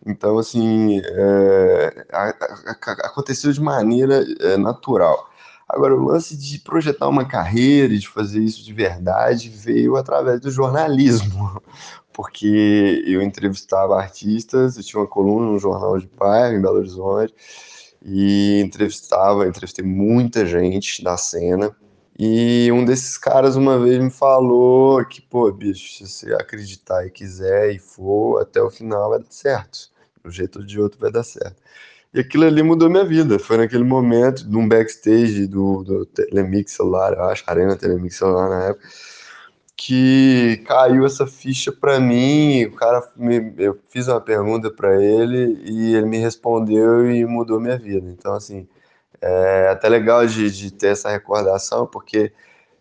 então, 0.06 0.38
assim, 0.38 1.00
é, 1.04 2.06
a, 2.12 2.28
a, 2.28 2.92
aconteceu 3.06 3.52
de 3.52 3.60
maneira 3.60 4.24
é, 4.40 4.56
natural. 4.56 5.28
Agora, 5.68 5.94
o 5.94 6.04
lance 6.06 6.36
de 6.36 6.58
projetar 6.60 7.08
uma 7.08 7.26
carreira 7.26 7.92
e 7.92 7.98
de 7.98 8.08
fazer 8.08 8.40
isso 8.40 8.64
de 8.64 8.72
verdade 8.72 9.50
veio 9.50 9.96
através 9.96 10.40
do 10.40 10.50
jornalismo, 10.50 11.60
porque 12.12 13.04
eu 13.06 13.20
entrevistava 13.20 13.98
artistas, 14.00 14.76
eu 14.76 14.82
tinha 14.82 15.00
uma 15.00 15.06
coluna 15.06 15.52
no 15.52 15.58
jornal 15.58 15.98
de 15.98 16.06
Pai, 16.06 16.54
em 16.54 16.62
Belo 16.62 16.78
Horizonte, 16.78 17.34
e 18.08 18.60
entrevistava, 18.60 19.46
entrevistei 19.46 19.84
muita 19.84 20.46
gente 20.46 21.02
da 21.02 21.16
cena, 21.16 21.76
e 22.18 22.68
um 22.72 22.84
desses 22.84 23.16
caras 23.16 23.54
uma 23.54 23.78
vez 23.78 24.02
me 24.02 24.10
falou 24.10 25.04
que, 25.04 25.22
pô, 25.22 25.52
bicho, 25.52 26.04
se 26.04 26.12
você 26.12 26.34
acreditar 26.34 27.06
e 27.06 27.10
quiser 27.10 27.70
e 27.72 27.78
for, 27.78 28.40
até 28.40 28.60
o 28.60 28.70
final 28.70 29.10
vai 29.10 29.20
dar 29.20 29.30
certo. 29.30 29.90
De 30.20 30.28
um 30.28 30.32
jeito 30.32 30.58
ou 30.58 30.64
de 30.64 30.80
outro 30.80 30.98
vai 30.98 31.12
dar 31.12 31.22
certo. 31.22 31.62
E 32.12 32.18
aquilo 32.18 32.44
ali 32.44 32.60
mudou 32.60 32.90
minha 32.90 33.04
vida. 33.04 33.38
Foi 33.38 33.56
naquele 33.56 33.84
momento, 33.84 34.48
de 34.48 34.56
um 34.56 34.66
backstage 34.66 35.46
do, 35.46 35.84
do 35.84 36.06
Telemix 36.06 36.72
celular, 36.72 37.12
eu 37.12 37.22
acho, 37.22 37.44
Arena 37.46 37.76
Telemix 37.76 38.16
celular 38.16 38.48
na 38.48 38.64
época, 38.64 38.88
que 39.78 40.62
caiu 40.66 41.06
essa 41.06 41.26
ficha 41.26 41.72
para 41.72 42.00
mim. 42.00 42.64
O 42.66 42.72
cara, 42.74 43.08
me, 43.16 43.54
eu 43.58 43.78
fiz 43.88 44.08
uma 44.08 44.20
pergunta 44.20 44.70
para 44.70 45.02
ele 45.02 45.62
e 45.64 45.94
ele 45.94 46.06
me 46.06 46.18
respondeu 46.18 47.10
e 47.10 47.24
mudou 47.24 47.60
minha 47.60 47.78
vida. 47.78 48.10
Então, 48.10 48.34
assim, 48.34 48.68
é 49.22 49.68
até 49.70 49.88
legal 49.88 50.26
de, 50.26 50.50
de 50.50 50.72
ter 50.72 50.88
essa 50.88 51.10
recordação, 51.10 51.86
porque 51.86 52.32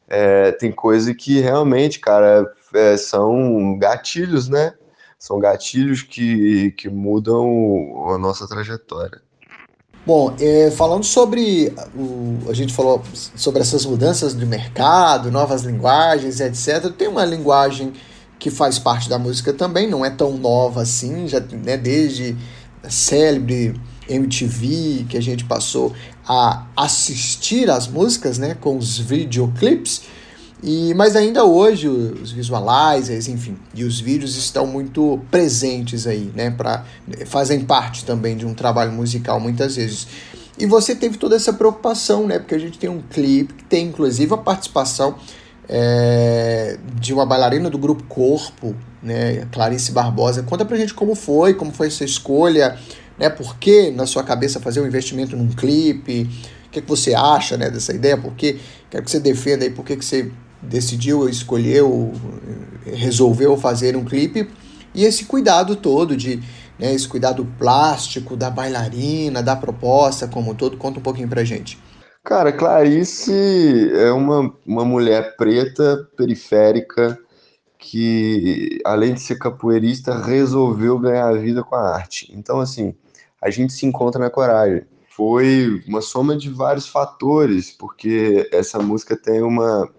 é, 0.07 0.51
tem 0.53 0.71
coisa 0.71 1.13
que 1.13 1.39
realmente, 1.39 1.99
cara, 1.99 2.51
é, 2.73 2.97
são 2.97 3.77
gatilhos, 3.77 4.49
né? 4.49 4.73
são 5.17 5.39
gatilhos 5.39 6.03
que, 6.03 6.71
que 6.71 6.89
mudam 6.89 8.09
a 8.09 8.17
nossa 8.17 8.47
trajetória. 8.47 9.21
Bom, 10.07 10.33
é, 10.39 10.71
falando 10.71 11.03
sobre 11.03 11.73
o, 11.93 12.49
a 12.49 12.53
gente 12.53 12.73
falou 12.73 13.03
sobre 13.35 13.59
essas 13.59 13.85
mudanças 13.85 14.33
de 14.33 14.45
mercado, 14.45 15.29
novas 15.29 15.63
linguagens, 15.63 16.39
etc. 16.39 16.89
Tem 16.97 17.09
uma 17.09 17.25
linguagem 17.25 17.91
que 18.39 18.49
faz 18.49 18.79
parte 18.79 19.09
da 19.09 19.19
música 19.19 19.51
também, 19.51 19.85
não 19.85 20.05
é 20.05 20.09
tão 20.09 20.37
nova 20.37 20.83
assim, 20.83 21.27
já 21.27 21.41
né, 21.41 21.75
desde 21.75 22.37
célebre 22.87 23.77
MTV 24.07 25.07
que 25.09 25.17
a 25.17 25.21
gente 25.21 25.43
passou 25.43 25.93
a 26.25 26.65
assistir 26.73 27.69
às 27.69 27.85
músicas, 27.85 28.37
né, 28.37 28.55
com 28.55 28.77
os 28.77 28.97
videoclips. 28.97 30.03
E, 30.61 30.93
mas 30.95 31.15
ainda 31.15 31.45
hoje 31.45 31.87
os 31.87 32.31
visualizers, 32.31 33.27
enfim, 33.27 33.55
e 33.75 33.83
os 33.83 33.99
vídeos 33.99 34.35
estão 34.35 34.65
muito 34.65 35.19
presentes 35.29 36.07
aí, 36.07 36.31
né? 36.35 36.49
Pra, 36.49 36.83
fazem 37.27 37.61
parte 37.61 38.03
também 38.03 38.35
de 38.35 38.45
um 38.45 38.53
trabalho 38.53 38.91
musical 38.91 39.39
muitas 39.39 39.75
vezes. 39.75 40.07
E 40.57 40.65
você 40.65 40.95
teve 40.95 41.17
toda 41.17 41.35
essa 41.35 41.53
preocupação, 41.53 42.25
né? 42.25 42.39
Porque 42.39 42.55
a 42.55 42.59
gente 42.59 42.79
tem 42.79 42.89
um 42.89 43.01
clipe 43.01 43.53
que 43.53 43.63
tem 43.65 43.87
inclusive 43.87 44.33
a 44.33 44.37
participação 44.37 45.15
é, 45.69 46.79
de 46.99 47.13
uma 47.13 47.25
bailarina 47.25 47.69
do 47.69 47.77
grupo 47.77 48.03
Corpo, 48.05 48.75
né? 49.03 49.45
Clarice 49.51 49.91
Barbosa. 49.91 50.41
Conta 50.41 50.65
pra 50.65 50.75
gente 50.75 50.93
como 50.93 51.13
foi, 51.13 51.53
como 51.53 51.71
foi 51.71 51.87
essa 51.87 52.03
escolha, 52.03 52.79
né? 53.19 53.29
Por 53.29 53.57
que 53.57 53.91
na 53.91 54.07
sua 54.07 54.23
cabeça 54.23 54.59
fazer 54.59 54.81
um 54.81 54.87
investimento 54.87 55.37
num 55.37 55.49
clipe? 55.49 56.27
O 56.65 56.69
que, 56.71 56.79
é 56.79 56.81
que 56.81 56.89
você 56.89 57.13
acha 57.13 57.55
né, 57.57 57.69
dessa 57.69 57.93
ideia? 57.93 58.17
Por 58.17 58.33
que, 58.33 58.59
quero 58.89 59.03
que 59.03 59.11
você 59.11 59.19
defenda 59.19 59.63
aí 59.63 59.69
por 59.69 59.85
que, 59.85 59.95
que 59.95 60.03
você 60.03 60.31
decidiu, 60.61 61.27
escolheu, 61.29 62.11
resolveu 62.85 63.57
fazer 63.57 63.95
um 63.95 64.03
clipe 64.03 64.49
e 64.93 65.03
esse 65.03 65.25
cuidado 65.25 65.75
todo 65.75 66.15
de, 66.15 66.37
né, 66.79 66.93
esse 66.93 67.07
cuidado 67.07 67.45
plástico 67.57 68.35
da 68.35 68.49
bailarina, 68.49 69.43
da 69.43 69.55
proposta 69.55 70.27
como 70.27 70.55
todo? 70.55 70.77
Conta 70.77 70.99
um 70.99 71.03
pouquinho 71.03 71.27
pra 71.27 71.43
gente. 71.43 71.77
Cara, 72.23 72.51
Clarice 72.51 73.89
é 73.93 74.11
uma, 74.11 74.53
uma 74.65 74.83
mulher 74.83 75.37
preta, 75.37 76.09
periférica, 76.17 77.17
que 77.77 78.79
além 78.83 79.13
de 79.13 79.21
ser 79.21 79.37
capoeirista, 79.37 80.17
resolveu 80.17 80.99
ganhar 80.99 81.29
a 81.29 81.37
vida 81.37 81.63
com 81.63 81.75
a 81.75 81.95
arte. 81.95 82.29
Então, 82.35 82.59
assim, 82.59 82.93
a 83.41 83.49
gente 83.49 83.71
se 83.71 83.85
encontra 83.85 84.19
na 84.19 84.29
coragem. 84.29 84.83
Foi 85.09 85.81
uma 85.87 86.01
soma 86.01 86.35
de 86.35 86.49
vários 86.49 86.87
fatores, 86.87 87.71
porque 87.71 88.49
essa 88.51 88.77
música 88.79 89.15
tem 89.15 89.41
uma. 89.41 89.89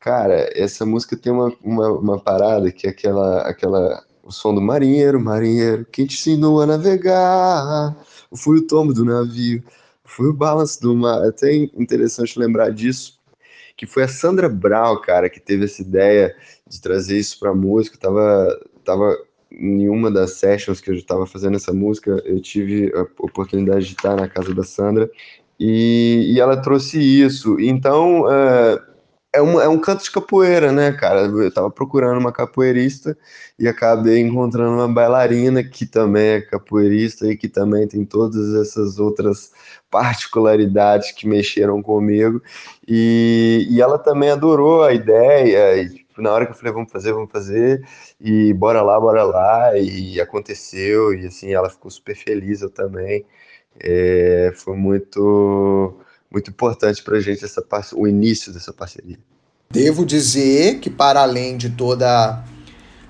Cara, 0.00 0.48
essa 0.54 0.86
música 0.86 1.16
tem 1.16 1.32
uma, 1.32 1.52
uma, 1.62 1.88
uma 1.90 2.20
parada 2.20 2.70
que 2.70 2.86
é 2.86 2.90
aquela, 2.90 3.42
aquela. 3.42 4.04
O 4.22 4.30
som 4.30 4.54
do 4.54 4.60
marinheiro, 4.60 5.18
marinheiro, 5.20 5.86
quem 5.90 6.06
te 6.06 6.14
ensinou 6.14 6.60
a 6.60 6.66
navegar? 6.66 7.96
Fui 8.36 8.58
o 8.58 8.66
tombo 8.66 8.92
do 8.92 9.04
navio, 9.04 9.62
foi 10.04 10.28
o 10.28 10.34
balanço 10.34 10.80
do 10.82 10.94
mar. 10.94 11.24
É 11.24 11.28
até 11.28 11.54
interessante 11.54 12.38
lembrar 12.38 12.70
disso, 12.70 13.18
que 13.76 13.86
foi 13.86 14.04
a 14.04 14.08
Sandra 14.08 14.48
Brau, 14.48 15.00
cara, 15.00 15.30
que 15.30 15.40
teve 15.40 15.64
essa 15.64 15.82
ideia 15.82 16.36
de 16.68 16.80
trazer 16.80 17.18
isso 17.18 17.38
pra 17.38 17.54
música. 17.54 17.98
Tava, 17.98 18.48
tava 18.84 19.16
em 19.50 19.88
uma 19.88 20.10
das 20.10 20.32
sessions 20.32 20.80
que 20.80 20.90
eu 20.90 20.94
estava 20.94 21.26
fazendo 21.26 21.56
essa 21.56 21.72
música, 21.72 22.22
eu 22.24 22.40
tive 22.40 22.92
a 22.94 23.02
oportunidade 23.22 23.86
de 23.86 23.92
estar 23.92 24.14
na 24.14 24.28
casa 24.28 24.54
da 24.54 24.62
Sandra 24.62 25.10
e, 25.58 26.34
e 26.34 26.40
ela 26.40 26.56
trouxe 26.60 26.98
isso. 27.00 27.58
Então, 27.58 28.22
uh, 28.22 28.87
é, 29.32 29.42
um, 29.42 29.60
é 29.60 29.68
um 29.68 29.78
canto 29.78 30.02
de 30.04 30.10
capoeira, 30.10 30.72
né, 30.72 30.92
cara? 30.92 31.22
Eu 31.26 31.48
estava 31.48 31.70
procurando 31.70 32.18
uma 32.18 32.32
capoeirista 32.32 33.16
e 33.58 33.68
acabei 33.68 34.20
encontrando 34.20 34.76
uma 34.76 34.88
bailarina 34.88 35.62
que 35.62 35.84
também 35.86 36.28
é 36.28 36.40
capoeirista 36.40 37.26
e 37.26 37.36
que 37.36 37.48
também 37.48 37.86
tem 37.86 38.04
todas 38.04 38.54
essas 38.54 38.98
outras 38.98 39.52
particularidades 39.90 41.12
que 41.12 41.26
mexeram 41.28 41.82
comigo. 41.82 42.42
E, 42.86 43.66
e 43.70 43.80
ela 43.80 43.98
também 43.98 44.30
adorou 44.30 44.82
a 44.82 44.92
ideia. 44.94 45.76
E, 45.82 45.90
tipo, 45.90 46.22
na 46.22 46.32
hora 46.32 46.46
que 46.46 46.52
eu 46.52 46.56
falei, 46.56 46.72
vamos 46.72 46.90
fazer, 46.90 47.12
vamos 47.12 47.30
fazer, 47.30 47.86
e 48.20 48.52
bora 48.54 48.82
lá, 48.82 48.98
bora 49.00 49.22
lá, 49.24 49.78
e 49.78 50.20
aconteceu, 50.20 51.14
e 51.14 51.26
assim, 51.26 51.52
ela 51.52 51.70
ficou 51.70 51.90
super 51.90 52.16
feliz, 52.16 52.62
eu 52.62 52.70
também. 52.70 53.24
É, 53.80 54.52
foi 54.56 54.76
muito, 54.76 55.94
muito 56.30 56.50
importante 56.50 57.02
pra 57.02 57.20
gente 57.20 57.44
essa, 57.44 57.64
o 57.94 58.06
início 58.06 58.52
dessa 58.52 58.72
parceria. 58.72 59.18
Devo 59.70 60.04
dizer 60.06 60.78
que, 60.78 60.88
para 60.88 61.20
além 61.20 61.56
de 61.56 61.70
toda 61.70 62.42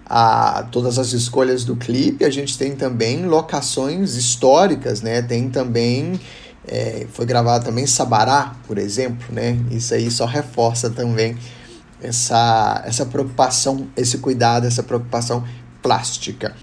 a, 0.05 0.67
todas 0.73 0.99
as 0.99 1.13
escolhas 1.13 1.65
do 1.65 1.77
clipe, 1.77 2.25
a 2.25 2.31
gente 2.31 2.57
tem 2.57 2.75
também 2.75 3.27
locações 3.27 4.17
históricas, 4.17 5.03
né? 5.03 5.23
Tem 5.23 5.49
também. 5.51 6.19
É, 6.67 7.07
foi 7.13 7.25
gravado 7.25 7.65
também 7.65 7.87
Sabará, 7.87 8.57
por 8.67 8.77
exemplo, 8.77 9.33
né? 9.33 9.59
Isso 9.71 9.95
aí 9.95 10.11
só 10.11 10.27
reforça 10.27 10.91
também 10.91 11.37
essa, 12.01 12.83
essa 12.85 13.07
preocupação, 13.07 13.89
esse 13.97 14.19
cuidado, 14.19 14.67
essa 14.67 14.83
preocupação 14.83 15.45
plástica. 15.83 16.55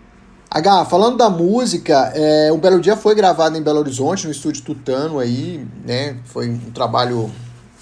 H, 0.55 0.85
falando 0.85 1.17
da 1.17 1.29
música, 1.29 2.13
é, 2.15 2.50
o 2.50 2.57
Belo 2.57 2.79
Dia 2.79 2.95
foi 2.95 3.13
gravado 3.13 3.57
em 3.57 3.62
Belo 3.62 3.79
Horizonte, 3.79 4.25
no 4.25 4.31
estúdio 4.31 4.63
Tutano 4.63 5.19
aí, 5.19 5.67
né? 5.85 6.15
Foi 6.24 6.47
um 6.47 6.71
trabalho 6.71 7.29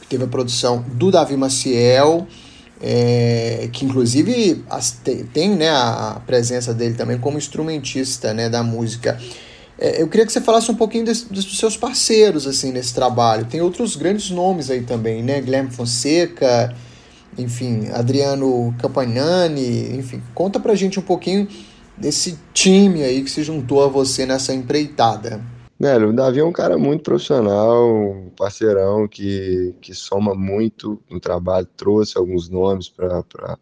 que 0.01 0.07
teve 0.07 0.23
a 0.23 0.27
produção 0.27 0.83
do 0.93 1.11
Davi 1.11 1.37
Maciel, 1.37 2.25
é, 2.81 3.69
que 3.71 3.85
inclusive 3.85 4.65
as, 4.67 4.89
tem, 4.89 5.23
tem 5.23 5.49
né, 5.51 5.69
a 5.69 6.19
presença 6.25 6.73
dele 6.73 6.95
também 6.95 7.19
como 7.19 7.37
instrumentista 7.37 8.33
né, 8.33 8.49
da 8.49 8.63
música. 8.63 9.19
É, 9.77 10.01
eu 10.01 10.07
queria 10.07 10.25
que 10.25 10.31
você 10.31 10.41
falasse 10.41 10.71
um 10.71 10.75
pouquinho 10.75 11.05
desse, 11.05 11.31
dos 11.31 11.55
seus 11.55 11.77
parceiros 11.77 12.47
assim 12.47 12.71
nesse 12.71 12.91
trabalho. 12.91 13.45
Tem 13.45 13.61
outros 13.61 13.95
grandes 13.95 14.31
nomes 14.31 14.71
aí 14.71 14.81
também, 14.81 15.21
né? 15.21 15.39
Guilherme 15.41 15.69
Fonseca, 15.69 16.75
enfim, 17.37 17.89
Adriano 17.93 18.73
Campagnani, 18.79 19.95
enfim, 19.95 20.23
conta 20.33 20.59
pra 20.59 20.73
gente 20.73 20.99
um 20.99 21.03
pouquinho 21.03 21.47
desse 21.97 22.37
time 22.53 23.03
aí 23.03 23.23
que 23.23 23.31
se 23.31 23.43
juntou 23.43 23.83
a 23.83 23.87
você 23.87 24.25
nessa 24.25 24.53
empreitada. 24.53 25.41
Velho, 25.79 26.09
o 26.09 26.13
Davi 26.13 26.39
é 26.39 26.43
um 26.43 26.51
cara 26.51 26.77
muito 26.77 27.03
profissional, 27.03 27.93
um 27.93 28.29
parceirão 28.29 29.07
que, 29.07 29.75
que 29.81 29.93
soma 29.93 30.33
muito 30.33 30.99
no 31.09 31.19
trabalho, 31.19 31.67
trouxe 31.75 32.17
alguns 32.17 32.47
nomes 32.47 32.87
para 32.87 33.57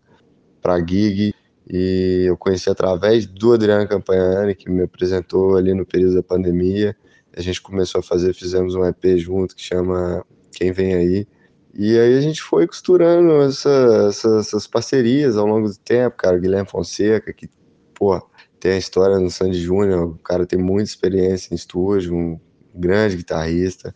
a 0.64 0.80
gig 0.86 1.34
e 1.70 2.26
eu 2.28 2.38
conheci 2.38 2.70
através 2.70 3.26
do 3.26 3.54
Adriano 3.54 3.88
Campagnani, 3.88 4.54
que 4.56 4.70
me 4.70 4.84
apresentou 4.84 5.56
ali 5.56 5.74
no 5.74 5.86
período 5.86 6.16
da 6.16 6.24
pandemia. 6.24 6.96
A 7.36 7.42
gente 7.42 7.62
começou 7.62 8.00
a 8.00 8.04
fazer, 8.04 8.34
fizemos 8.34 8.76
um 8.76 8.86
EP 8.86 9.18
junto 9.18 9.56
que 9.56 9.62
chama 9.62 10.26
Quem 10.52 10.72
Vem 10.72 10.94
Aí. 10.94 11.28
E 11.74 11.98
aí 11.98 12.18
a 12.18 12.22
gente 12.22 12.42
foi 12.42 12.68
costurando 12.68 13.42
essa, 13.44 14.08
essa, 14.10 14.40
essas 14.40 14.68
parcerias 14.68 15.38
ao 15.38 15.48
longo 15.48 15.70
do 15.70 15.78
tempo, 15.78 16.18
cara. 16.18 16.38
Guilherme 16.38 16.68
Fonseca, 16.68 17.32
que, 17.32 17.50
pô, 18.01 18.20
tem 18.60 18.72
a 18.72 18.77
história 18.79 19.20
no 19.20 19.29
Sandy 19.29 19.60
Júnior, 19.60 20.08
o 20.08 20.17
cara 20.24 20.43
tem 20.43 20.58
muita 20.58 20.89
experiência 20.89 21.53
em 21.53 21.55
estúdio, 21.55 22.15
um 22.15 22.39
grande 22.74 23.15
guitarrista. 23.15 23.93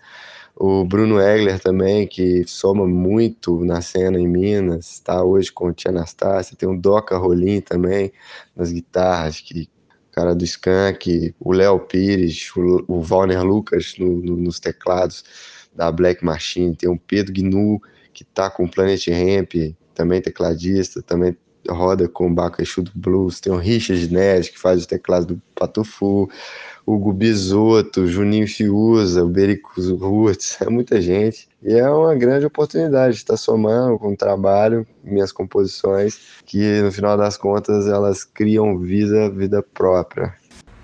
O 0.56 0.86
Bruno 0.86 1.20
Egler 1.20 1.60
também, 1.60 2.06
que 2.06 2.44
soma 2.46 2.86
muito 2.86 3.66
na 3.66 3.82
cena 3.82 4.20
em 4.20 4.28
Minas, 4.28 4.92
está 4.92 5.24
hoje 5.24 5.52
com 5.52 5.70
o 5.70 5.74
Tia 5.74 5.90
Anastácia. 5.90 6.56
Tem 6.56 6.70
o 6.70 6.80
Doca 6.80 7.18
Rolim 7.18 7.62
também 7.62 8.14
nas 8.56 8.72
guitarras, 8.72 9.40
que 9.42 9.68
cara 10.12 10.36
do 10.36 10.46
Skank, 10.46 11.34
o 11.40 11.52
Léo 11.52 11.80
Pires, 11.80 12.56
o, 12.56 12.86
o 12.88 13.44
Lucas 13.44 13.96
no, 13.98 14.22
no, 14.22 14.38
nos 14.38 14.60
teclados 14.60 15.24
da 15.76 15.92
Black 15.92 16.24
Machine, 16.24 16.76
tem 16.76 16.88
o 16.88 16.98
Pedro 16.98 17.34
Gnu, 17.34 17.82
que 18.14 18.24
tá 18.24 18.52
com 18.52 18.66
o 18.66 18.72
Planet 18.72 19.08
Ramp, 19.08 19.76
também 19.96 20.22
tecladista, 20.22 21.02
também 21.02 21.36
roda 21.70 22.08
com 22.08 22.28
o 22.28 22.34
Bacaxu 22.34 22.82
do 22.82 22.92
Blues, 22.96 23.40
tem 23.40 23.52
o 23.52 23.58
Richard 23.58 24.14
Ned, 24.14 24.52
que 24.52 24.60
faz 24.60 24.84
o 24.84 24.88
teclado 24.88 25.36
do 25.36 25.42
Patufu, 25.54 26.30
o 26.86 26.98
Gubizoto, 26.98 28.08
Juninho 28.08 28.48
Fiuza, 28.48 29.24
o 29.24 29.30
Bericus 29.30 29.90
Roots, 29.90 30.58
é 30.62 30.70
muita 30.70 31.02
gente. 31.02 31.48
E 31.64 31.74
é 31.74 31.90
uma 31.90 32.14
grande 32.14 32.46
oportunidade 32.46 33.16
de 33.16 33.22
estar 33.22 33.38
somando 33.38 33.98
com 33.98 34.14
o 34.14 34.18
trabalho, 34.18 34.86
minhas 35.04 35.32
composições, 35.32 36.20
que 36.46 36.82
no 36.82 36.92
final 36.92 37.18
das 37.18 37.38
contas 37.38 37.88
elas 37.88 38.24
criam 38.24 38.78
vida, 38.78 39.30
vida 39.30 39.64
própria. 39.64 40.34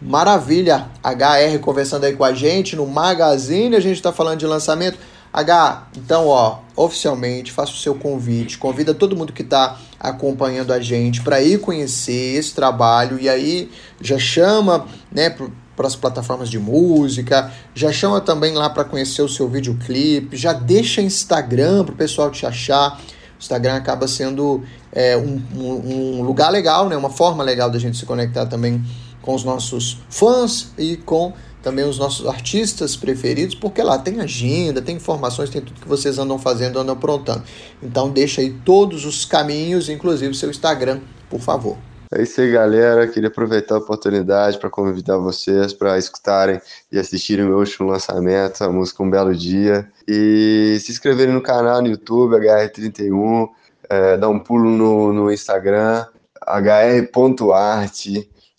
Maravilha! 0.02 0.90
HR 1.04 1.60
conversando 1.60 2.06
aí 2.06 2.16
com 2.16 2.24
a 2.24 2.34
gente 2.34 2.76
no 2.76 2.88
Magazine, 2.88 3.76
a 3.76 3.80
gente 3.80 3.98
está 3.98 4.12
falando 4.12 4.40
de 4.40 4.48
lançamento. 4.48 4.98
H, 5.34 5.88
então, 5.98 6.28
ó, 6.28 6.60
oficialmente, 6.76 7.52
faça 7.52 7.72
o 7.72 7.78
seu 7.78 7.96
convite, 7.96 8.58
convida 8.58 8.94
todo 8.94 9.16
mundo 9.16 9.32
que 9.32 9.44
está 9.44 9.80
acompanhando 9.98 10.74
a 10.74 10.80
gente 10.80 11.22
para 11.22 11.42
ir 11.42 11.60
conhecer 11.60 12.36
esse 12.38 12.54
trabalho 12.54 13.18
e 13.20 13.30
aí 13.30 13.72
já 14.02 14.20
chama, 14.20 14.86
né, 15.10 15.30
para 15.30 15.88
as 15.88 15.96
plataformas 15.96 16.50
de 16.50 16.60
música, 16.60 17.50
já 17.74 17.94
chama 17.94 18.20
também 18.20 18.54
lá 18.54 18.70
para 18.70 18.84
conhecer 18.84 19.22
o 19.22 19.30
seu 19.30 19.48
videoclipe, 19.48 20.36
já 20.36 20.52
deixa 20.52 21.02
Instagram 21.02 21.86
para 21.86 21.94
o 21.94 21.98
pessoal 21.98 22.30
te 22.30 22.46
achar. 22.46 23.00
O 23.00 23.40
Instagram 23.40 23.76
acaba 23.76 24.08
sendo 24.08 24.64
é, 24.92 25.16
um, 25.16 25.42
um, 25.56 26.20
um 26.20 26.22
lugar 26.24 26.52
legal, 26.52 26.90
né, 26.90 26.98
uma 26.98 27.10
forma 27.10 27.42
legal 27.42 27.70
da 27.72 27.80
gente 27.80 27.98
se 27.98 28.06
conectar 28.06 28.48
também 28.48 28.84
com 29.22 29.34
os 29.34 29.44
nossos 29.44 30.00
fãs 30.10 30.72
e 30.78 30.98
com 30.98 31.34
também 31.62 31.86
os 31.86 31.98
nossos 31.98 32.28
artistas 32.28 32.96
preferidos, 32.96 33.56
porque 33.56 33.82
lá 33.82 33.98
tem 33.98 34.20
agenda, 34.20 34.82
tem 34.82 34.96
informações, 34.96 35.50
tem 35.50 35.62
tudo 35.62 35.80
que 35.80 35.88
vocês 35.88 36.18
andam 36.18 36.38
fazendo, 36.38 36.80
andam 36.80 36.96
aprontando. 36.96 37.44
Então 37.82 38.10
deixa 38.10 38.42
aí 38.42 38.52
todos 38.66 39.06
os 39.06 39.26
caminhos, 39.26 39.90
inclusive 39.90 40.34
seu 40.34 40.50
Instagram, 40.50 41.00
por 41.30 41.40
favor. 41.40 41.78
É 42.14 42.24
isso 42.24 42.42
aí, 42.42 42.52
galera. 42.52 43.08
Queria 43.08 43.30
aproveitar 43.30 43.76
a 43.76 43.78
oportunidade 43.78 44.58
para 44.58 44.70
convidar 44.70 45.18
vocês 45.18 45.72
para 45.72 45.98
escutarem 45.98 46.60
e 46.92 47.00
assistirem 47.00 47.46
o 47.46 47.48
meu 47.48 47.60
último 47.60 47.90
lançamento, 47.90 48.62
a 48.62 48.70
música 48.70 49.02
Um 49.02 49.10
Belo 49.10 49.34
Dia. 49.34 49.90
E 50.06 50.78
se 50.82 50.92
inscreverem 50.92 51.34
no 51.34 51.42
canal 51.42 51.82
no 51.82 51.88
YouTube, 51.88 52.36
HR31, 52.36 53.48
é, 53.90 54.18
dar 54.18 54.28
um 54.28 54.40
pulo 54.40 54.70
no, 54.70 55.14
no 55.14 55.32
Instagram, 55.32 56.06
hr.art 56.46 58.08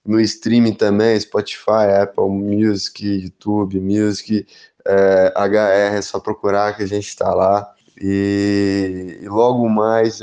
no 0.05 0.21
streaming 0.21 0.75
também, 0.75 1.19
Spotify, 1.19 2.03
Apple 2.03 2.29
Music, 2.29 3.05
YouTube 3.05 3.81
Music, 3.81 4.47
é, 4.85 5.33
HR, 5.37 5.97
é 5.97 6.03
só 6.03 6.19
procurar 6.19 6.77
que 6.77 6.83
a 6.83 6.87
gente 6.87 7.09
está 7.09 7.33
lá. 7.33 7.73
E, 8.01 9.19
e, 9.23 9.29
logo 9.29 9.69
mais 9.69 10.21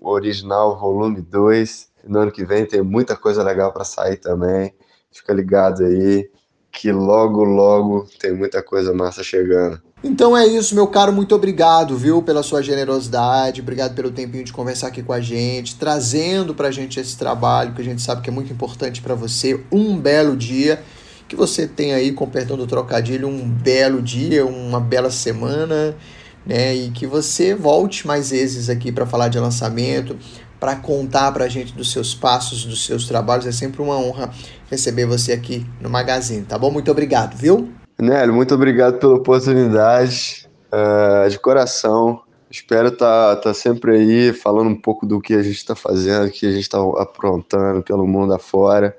o 0.00 0.10
original 0.10 0.78
volume 0.78 1.20
2. 1.20 1.90
No 2.04 2.20
ano 2.20 2.32
que 2.32 2.44
vem 2.44 2.66
tem 2.66 2.82
muita 2.82 3.16
coisa 3.16 3.42
legal 3.42 3.72
para 3.72 3.84
sair 3.84 4.16
também. 4.16 4.74
Fica 5.10 5.32
ligado 5.32 5.84
aí 5.84 6.30
que 6.70 6.90
logo, 6.90 7.44
logo 7.44 8.06
tem 8.18 8.32
muita 8.32 8.62
coisa 8.62 8.94
massa 8.94 9.22
chegando. 9.22 9.80
Então 10.04 10.36
é 10.36 10.44
isso, 10.44 10.74
meu 10.74 10.88
caro, 10.88 11.12
muito 11.12 11.32
obrigado, 11.32 11.96
viu, 11.96 12.20
pela 12.22 12.42
sua 12.42 12.60
generosidade, 12.60 13.60
obrigado 13.60 13.94
pelo 13.94 14.10
tempinho 14.10 14.42
de 14.42 14.52
conversar 14.52 14.88
aqui 14.88 15.00
com 15.00 15.12
a 15.12 15.20
gente, 15.20 15.76
trazendo 15.76 16.52
pra 16.54 16.72
gente 16.72 16.98
esse 16.98 17.16
trabalho 17.16 17.72
que 17.72 17.80
a 17.80 17.84
gente 17.84 18.02
sabe 18.02 18.20
que 18.20 18.28
é 18.28 18.32
muito 18.32 18.52
importante 18.52 19.00
para 19.00 19.14
você. 19.14 19.60
Um 19.70 19.96
belo 19.96 20.36
dia, 20.36 20.82
que 21.28 21.36
você 21.36 21.68
tenha 21.68 21.94
aí, 21.94 22.10
com 22.10 22.28
perdão 22.28 22.56
do 22.56 22.66
trocadilho, 22.66 23.28
um 23.28 23.48
belo 23.48 24.02
dia, 24.02 24.44
uma 24.44 24.80
bela 24.80 25.08
semana, 25.08 25.96
né, 26.44 26.74
e 26.74 26.90
que 26.90 27.06
você 27.06 27.54
volte 27.54 28.04
mais 28.04 28.30
vezes 28.30 28.68
aqui 28.68 28.90
para 28.90 29.06
falar 29.06 29.28
de 29.28 29.38
lançamento, 29.38 30.18
para 30.58 30.74
contar 30.74 31.30
pra 31.30 31.48
gente 31.48 31.72
dos 31.74 31.92
seus 31.92 32.12
passos, 32.12 32.64
dos 32.64 32.84
seus 32.84 33.06
trabalhos. 33.06 33.46
É 33.46 33.52
sempre 33.52 33.80
uma 33.80 33.96
honra 33.96 34.30
receber 34.68 35.06
você 35.06 35.32
aqui 35.32 35.64
no 35.80 35.88
Magazine, 35.88 36.42
tá 36.42 36.58
bom? 36.58 36.72
Muito 36.72 36.90
obrigado, 36.90 37.36
viu? 37.36 37.72
Nélio, 38.02 38.34
muito 38.34 38.52
obrigado 38.52 38.98
pela 38.98 39.14
oportunidade, 39.14 40.48
uh, 40.72 41.30
de 41.30 41.38
coração. 41.38 42.20
Espero 42.50 42.88
estar 42.88 43.36
tá, 43.36 43.42
tá 43.42 43.54
sempre 43.54 43.92
aí 43.92 44.32
falando 44.32 44.70
um 44.70 44.80
pouco 44.80 45.06
do 45.06 45.20
que 45.20 45.32
a 45.34 45.40
gente 45.40 45.58
está 45.58 45.76
fazendo, 45.76 46.28
que 46.28 46.44
a 46.44 46.50
gente 46.50 46.62
está 46.62 46.78
aprontando 46.98 47.80
pelo 47.80 48.04
mundo 48.04 48.34
afora. 48.34 48.96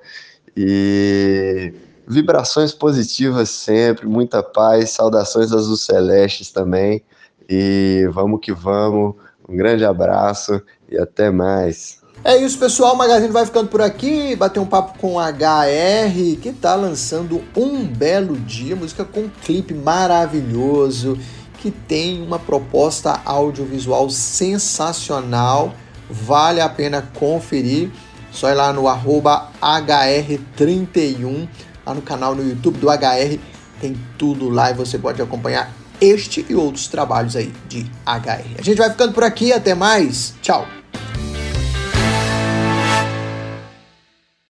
E 0.55 1.73
vibrações 2.07 2.71
positivas 2.71 3.49
sempre, 3.49 4.07
muita 4.07 4.41
paz, 4.41 4.91
saudações 4.91 5.51
azul 5.51 5.75
celestes 5.75 6.49
também. 6.49 7.03
E 7.49 8.07
vamos 8.13 8.39
que 8.39 8.53
vamos. 8.53 9.15
Um 9.49 9.57
grande 9.57 9.83
abraço 9.83 10.61
e 10.89 10.97
até 10.97 11.29
mais. 11.29 12.01
É 12.25 12.37
isso, 12.37 12.57
pessoal. 12.57 12.93
O 12.93 12.97
Magazine 12.97 13.33
vai 13.33 13.45
ficando 13.45 13.67
por 13.67 13.81
aqui. 13.81 14.33
Bater 14.35 14.61
um 14.61 14.65
papo 14.65 14.97
com 14.97 15.19
HR, 15.19 16.37
que 16.41 16.53
tá 16.53 16.73
lançando 16.73 17.43
um 17.55 17.83
belo 17.83 18.37
dia, 18.37 18.77
música 18.77 19.03
com 19.03 19.23
um 19.23 19.31
clipe 19.43 19.73
maravilhoso, 19.73 21.19
que 21.57 21.69
tem 21.69 22.21
uma 22.21 22.39
proposta 22.39 23.19
audiovisual 23.25 24.09
sensacional. 24.09 25.73
Vale 26.09 26.61
a 26.61 26.69
pena 26.69 27.01
conferir. 27.13 27.91
Só 28.31 28.49
ir 28.49 28.55
lá 28.55 28.71
no 28.71 28.83
HR31, 28.83 31.49
lá 31.85 31.93
no 31.93 32.01
canal 32.01 32.33
no 32.33 32.47
YouTube 32.47 32.79
do 32.79 32.89
HR. 32.89 33.37
Tem 33.81 33.99
tudo 34.17 34.47
lá 34.49 34.71
e 34.71 34.73
você 34.73 34.97
pode 34.97 35.21
acompanhar 35.21 35.69
este 35.99 36.45
e 36.49 36.55
outros 36.55 36.87
trabalhos 36.87 37.35
aí 37.35 37.51
de 37.67 37.81
HR. 38.05 38.55
A 38.57 38.61
gente 38.61 38.77
vai 38.77 38.89
ficando 38.89 39.11
por 39.13 39.25
aqui. 39.25 39.51
Até 39.51 39.75
mais. 39.75 40.35
Tchau. 40.41 40.65